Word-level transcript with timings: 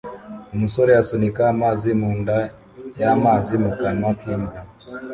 Umusore 0.53 0.91
asunika 1.01 1.41
amazi 1.53 1.89
mu 1.91 1.97
mbunda 2.09 2.35
y'amazi 2.99 3.53
mu 3.63 3.69
kanwa 3.79 4.11
k'imbwa 4.19 4.57